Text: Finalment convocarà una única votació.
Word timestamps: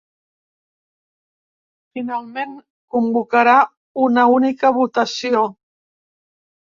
Finalment 1.99 2.55
convocarà 2.97 3.55
una 4.09 4.27
única 4.41 4.73
votació. 4.81 5.45